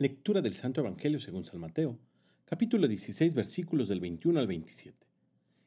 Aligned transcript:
Lectura 0.00 0.40
del 0.42 0.54
Santo 0.54 0.80
Evangelio 0.80 1.18
según 1.18 1.44
San 1.44 1.58
Mateo, 1.58 1.98
capítulo 2.44 2.86
16, 2.86 3.34
versículos 3.34 3.88
del 3.88 3.98
21 3.98 4.38
al 4.38 4.46
27. 4.46 4.96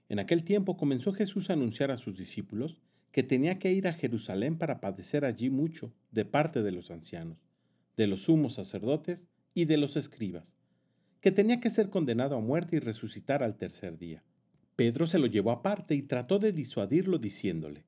En 0.08 0.20
aquel 0.20 0.46
tiempo 0.46 0.78
comenzó 0.78 1.12
Jesús 1.12 1.50
a 1.50 1.54
anunciar 1.54 1.92
a 1.92 1.98
sus 1.98 2.16
discípulos 2.16 2.80
que 3.12 3.24
tenía 3.24 3.60
que 3.60 3.74
ir 3.74 3.90
a 3.90 3.94
Jerusalén 3.94 4.58
para 4.58 4.80
padecer 4.80 5.26
allí 5.26 5.50
mucho 5.50 5.92
de 6.12 6.24
parte 6.24 6.64
de 6.64 6.72
los 6.72 6.92
ancianos, 6.92 7.40
de 7.98 8.08
los 8.08 8.22
sumos 8.22 8.54
sacerdotes 8.54 9.28
y 9.54 9.66
de 9.66 9.76
los 9.76 9.98
escribas, 9.98 10.56
que 11.20 11.32
tenía 11.32 11.60
que 11.60 11.70
ser 11.70 11.90
condenado 11.90 12.38
a 12.38 12.40
muerte 12.40 12.78
y 12.78 12.80
resucitar 12.80 13.44
al 13.44 13.58
tercer 13.58 13.98
día. 13.98 14.24
Pedro 14.78 15.08
se 15.08 15.20
lo 15.20 15.28
llevó 15.28 15.52
aparte 15.52 15.94
y 15.94 16.04
trató 16.04 16.40
de 16.40 16.54
disuadirlo 16.54 17.18
diciéndole, 17.18 17.84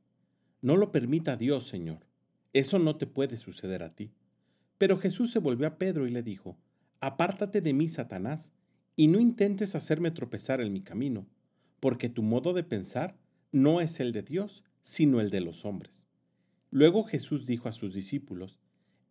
No 0.61 0.75
lo 0.75 0.91
permita 0.91 1.37
Dios, 1.37 1.69
Señor, 1.69 2.05
eso 2.51 2.79
no 2.79 2.97
te 2.97 3.07
puede 3.07 3.37
suceder 3.37 3.81
a 3.81 3.95
ti. 3.95 4.11
Pero 4.77 4.97
Jesús 4.97 5.31
se 5.31 5.39
volvió 5.39 5.67
a 5.67 5.77
Pedro 5.77 6.07
y 6.07 6.11
le 6.11 6.23
dijo, 6.23 6.57
Apártate 6.99 7.61
de 7.61 7.73
mí, 7.73 7.89
Satanás, 7.89 8.51
y 8.95 9.07
no 9.07 9.19
intentes 9.19 9.75
hacerme 9.75 10.11
tropezar 10.11 10.61
en 10.61 10.71
mi 10.71 10.81
camino, 10.81 11.27
porque 11.79 12.09
tu 12.09 12.23
modo 12.23 12.53
de 12.53 12.63
pensar 12.63 13.17
no 13.51 13.81
es 13.81 13.99
el 13.99 14.11
de 14.11 14.23
Dios, 14.23 14.63
sino 14.83 15.19
el 15.19 15.29
de 15.29 15.41
los 15.41 15.65
hombres. 15.65 16.07
Luego 16.69 17.03
Jesús 17.03 17.45
dijo 17.45 17.69
a 17.69 17.71
sus 17.71 17.93
discípulos, 17.93 18.59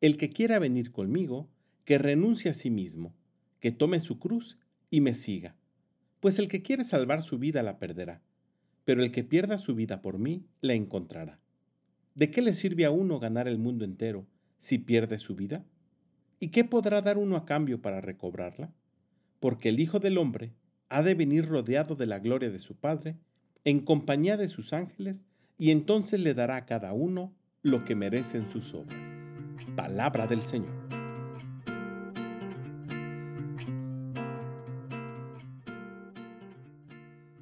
El 0.00 0.16
que 0.16 0.30
quiera 0.30 0.58
venir 0.58 0.90
conmigo, 0.90 1.48
que 1.84 1.98
renuncie 1.98 2.50
a 2.50 2.54
sí 2.54 2.70
mismo, 2.70 3.14
que 3.60 3.72
tome 3.72 4.00
su 4.00 4.18
cruz 4.18 4.58
y 4.90 5.00
me 5.00 5.14
siga. 5.14 5.56
Pues 6.20 6.38
el 6.38 6.48
que 6.48 6.62
quiere 6.62 6.84
salvar 6.84 7.22
su 7.22 7.38
vida 7.38 7.62
la 7.62 7.78
perderá, 7.78 8.22
pero 8.84 9.02
el 9.02 9.12
que 9.12 9.24
pierda 9.24 9.58
su 9.58 9.74
vida 9.74 10.02
por 10.02 10.18
mí 10.18 10.46
la 10.60 10.74
encontrará. 10.74 11.40
¿De 12.14 12.30
qué 12.30 12.42
le 12.42 12.52
sirve 12.52 12.84
a 12.84 12.90
uno 12.90 13.18
ganar 13.20 13.48
el 13.48 13.58
mundo 13.58 13.84
entero 13.84 14.26
si 14.62 14.78
pierde 14.78 15.18
su 15.18 15.34
vida? 15.34 15.64
¿Y 16.38 16.50
qué 16.50 16.64
podrá 16.64 17.02
dar 17.02 17.18
uno 17.18 17.34
a 17.34 17.44
cambio 17.44 17.82
para 17.82 18.00
recobrarla? 18.00 18.72
Porque 19.40 19.70
el 19.70 19.80
Hijo 19.80 19.98
del 19.98 20.18
Hombre 20.18 20.54
ha 20.88 21.02
de 21.02 21.14
venir 21.14 21.46
rodeado 21.46 21.96
de 21.96 22.06
la 22.06 22.20
gloria 22.20 22.48
de 22.48 22.60
su 22.60 22.76
Padre, 22.76 23.18
en 23.64 23.80
compañía 23.80 24.36
de 24.36 24.46
sus 24.46 24.72
ángeles, 24.72 25.26
y 25.58 25.72
entonces 25.72 26.20
le 26.20 26.32
dará 26.32 26.54
a 26.54 26.64
cada 26.64 26.92
uno 26.92 27.34
lo 27.62 27.84
que 27.84 27.96
merecen 27.96 28.48
sus 28.48 28.72
obras. 28.72 29.16
Palabra 29.74 30.28
del 30.28 30.42
Señor. 30.42 30.80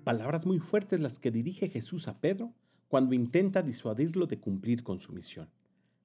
Palabras 0.04 0.46
muy 0.46 0.58
fuertes 0.58 1.00
las 1.00 1.18
que 1.18 1.30
dirige 1.30 1.68
Jesús 1.68 2.08
a 2.08 2.18
Pedro 2.18 2.54
cuando 2.88 3.14
intenta 3.14 3.60
disuadirlo 3.60 4.26
de 4.26 4.40
cumplir 4.40 4.82
con 4.82 5.00
su 5.00 5.12
misión. 5.12 5.50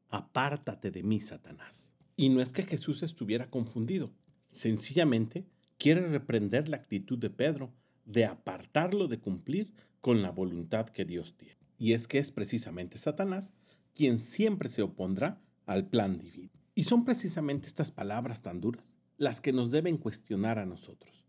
Apártate 0.09 0.91
de 0.91 1.03
mí, 1.03 1.19
Satanás. 1.19 1.89
Y 2.15 2.29
no 2.29 2.41
es 2.41 2.53
que 2.53 2.63
Jesús 2.63 3.03
estuviera 3.03 3.49
confundido, 3.49 4.13
sencillamente 4.49 5.45
quiere 5.77 6.07
reprender 6.07 6.69
la 6.69 6.77
actitud 6.77 7.17
de 7.17 7.29
Pedro 7.29 7.73
de 8.05 8.25
apartarlo 8.25 9.07
de 9.07 9.19
cumplir 9.19 9.73
con 10.01 10.21
la 10.21 10.31
voluntad 10.31 10.87
que 10.89 11.05
Dios 11.05 11.35
tiene. 11.35 11.57
Y 11.77 11.93
es 11.93 12.07
que 12.07 12.19
es 12.19 12.31
precisamente 12.31 12.97
Satanás 12.97 13.51
quien 13.93 14.19
siempre 14.19 14.69
se 14.69 14.81
opondrá 14.81 15.41
al 15.65 15.87
plan 15.87 16.17
divino. 16.17 16.51
Y 16.75 16.83
son 16.83 17.05
precisamente 17.05 17.67
estas 17.67 17.91
palabras 17.91 18.41
tan 18.41 18.61
duras 18.61 18.97
las 19.17 19.39
que 19.41 19.53
nos 19.53 19.71
deben 19.71 19.97
cuestionar 19.97 20.59
a 20.59 20.65
nosotros. 20.65 21.25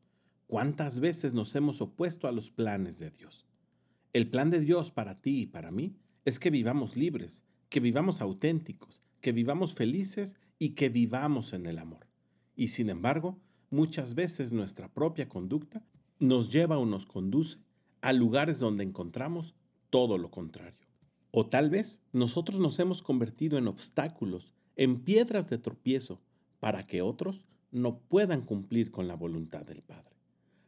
¿Cuántas 0.46 1.00
veces 1.00 1.34
nos 1.34 1.54
hemos 1.54 1.80
opuesto 1.80 2.28
a 2.28 2.32
los 2.32 2.50
planes 2.50 2.98
de 2.98 3.10
Dios? 3.10 3.46
El 4.12 4.28
plan 4.28 4.50
de 4.50 4.60
Dios 4.60 4.90
para 4.90 5.20
ti 5.20 5.42
y 5.42 5.46
para 5.46 5.70
mí 5.70 5.96
es 6.24 6.38
que 6.38 6.50
vivamos 6.50 6.96
libres, 6.96 7.42
que 7.68 7.80
vivamos 7.80 8.20
auténticos, 8.20 9.08
que 9.20 9.32
vivamos 9.32 9.74
felices 9.74 10.36
y 10.58 10.70
que 10.70 10.88
vivamos 10.88 11.52
en 11.52 11.66
el 11.66 11.78
amor. 11.78 12.06
Y 12.54 12.68
sin 12.68 12.90
embargo, 12.90 13.38
muchas 13.70 14.14
veces 14.14 14.52
nuestra 14.52 14.92
propia 14.92 15.28
conducta 15.28 15.84
nos 16.18 16.50
lleva 16.50 16.78
o 16.78 16.86
nos 16.86 17.06
conduce 17.06 17.58
a 18.00 18.12
lugares 18.12 18.58
donde 18.58 18.84
encontramos 18.84 19.54
todo 19.90 20.18
lo 20.18 20.30
contrario. 20.30 20.86
O 21.30 21.46
tal 21.46 21.70
vez 21.70 22.00
nosotros 22.12 22.60
nos 22.60 22.78
hemos 22.78 23.02
convertido 23.02 23.58
en 23.58 23.66
obstáculos, 23.66 24.54
en 24.76 25.00
piedras 25.00 25.50
de 25.50 25.58
tropiezo, 25.58 26.20
para 26.60 26.86
que 26.86 27.02
otros 27.02 27.46
no 27.70 27.98
puedan 27.98 28.42
cumplir 28.42 28.90
con 28.90 29.06
la 29.06 29.16
voluntad 29.16 29.66
del 29.66 29.82
Padre. 29.82 30.16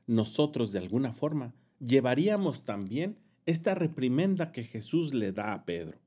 Nosotros 0.07 0.73
de 0.73 0.79
alguna 0.79 1.13
forma 1.13 1.55
llevaríamos 1.81 2.65
también 2.65 3.19
esta 3.47 3.75
reprimenda 3.75 4.53
que 4.53 4.65
Jesús 4.65 5.15
le 5.15 5.33
da 5.33 5.55
a 5.55 5.65
Pedro. 5.65 5.99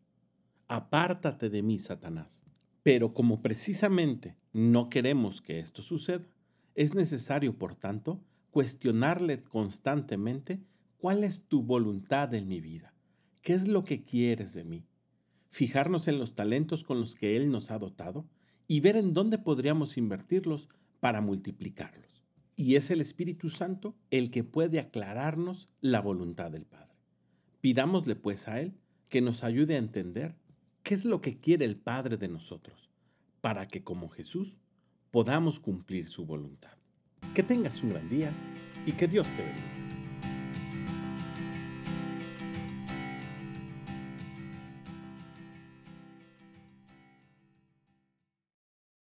Apártate 0.74 1.50
de 1.50 1.64
mí, 1.64 1.80
Satanás. 1.80 2.46
Pero 2.82 3.14
como 3.14 3.42
precisamente 3.42 4.38
no 4.54 4.90
queremos 4.90 5.42
que 5.42 5.60
esto 5.60 5.82
suceda, 5.82 6.26
es 6.76 6.96
necesario, 6.96 7.58
por 7.58 7.76
tanto, 7.76 8.24
cuestionarle 8.52 9.38
constantemente 9.42 10.62
cuál 10.98 11.26
es 11.26 11.44
tu 11.44 11.62
voluntad 11.62 12.34
en 12.34 12.48
mi 12.48 12.62
vida, 12.62 12.94
qué 13.42 13.52
es 13.52 13.68
lo 13.68 13.84
que 13.84 14.06
quieres 14.06 14.54
de 14.54 14.64
mí, 14.64 14.86
fijarnos 15.50 16.08
en 16.08 16.18
los 16.18 16.36
talentos 16.36 16.86
con 16.86 17.02
los 17.02 17.16
que 17.16 17.36
Él 17.36 17.52
nos 17.52 17.70
ha 17.70 17.78
dotado 17.78 18.26
y 18.66 18.80
ver 18.80 18.96
en 18.96 19.12
dónde 19.12 19.40
podríamos 19.40 19.98
invertirlos 19.98 20.70
para 21.02 21.20
multiplicarlos. 21.20 22.24
Y 22.56 22.78
es 22.78 22.92
el 22.92 23.02
Espíritu 23.02 23.50
Santo 23.50 23.98
el 24.10 24.32
que 24.32 24.46
puede 24.46 24.80
aclararnos 24.80 25.68
la 25.82 26.00
voluntad 26.00 26.50
del 26.50 26.66
Padre. 26.66 26.96
Pidámosle 27.60 28.16
pues 28.16 28.48
a 28.48 28.62
Él 28.62 28.78
que 29.10 29.20
nos 29.20 29.44
ayude 29.44 29.76
a 29.76 29.80
entender 29.80 30.40
qué 30.92 30.96
es 30.96 31.06
lo 31.06 31.22
que 31.22 31.40
quiere 31.40 31.64
el 31.64 31.78
Padre 31.78 32.18
de 32.18 32.28
nosotros, 32.28 32.90
para 33.40 33.66
que 33.66 33.82
como 33.82 34.10
Jesús 34.10 34.60
podamos 35.10 35.58
cumplir 35.58 36.10
su 36.10 36.26
voluntad. 36.26 36.74
Que 37.34 37.44
tengas 37.44 37.82
un 37.82 37.92
gran 37.92 38.10
día 38.10 38.34
y 38.86 38.92
que 38.92 39.08
Dios 39.08 39.26
te 39.38 39.42
bendiga. 39.42 39.81